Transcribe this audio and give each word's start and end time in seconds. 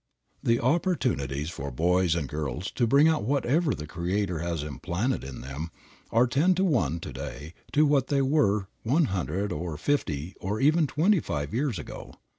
The 0.41 0.59
opportunities 0.59 1.51
for 1.51 1.69
boys 1.69 2.15
and 2.15 2.27
girls 2.27 2.71
to 2.71 2.87
bring 2.87 3.07
out 3.07 3.21
whatever 3.23 3.75
the 3.75 3.85
Creator 3.85 4.39
has 4.39 4.63
implanted 4.63 5.23
in 5.23 5.41
them 5.41 5.69
are 6.09 6.25
ten 6.25 6.55
to 6.55 6.63
one 6.63 6.99
to 7.01 7.13
day 7.13 7.53
to 7.73 7.85
what 7.85 8.07
they 8.07 8.23
were 8.23 8.67
one 8.81 9.05
hundred, 9.13 9.51
or 9.51 9.77
fifty, 9.77 10.33
or 10.41 10.59
even 10.59 10.87
twenty 10.87 11.19
five 11.19 11.53
years 11.53 11.77
ago. 11.77 12.15